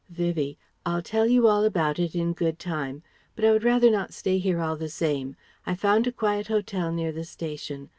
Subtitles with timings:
[0.09, 3.03] Vivie: "I'll tell you all about it in good time.
[3.35, 5.35] But I would rather not stay here all the same.
[5.63, 7.89] I've found a quiet hotel near the station.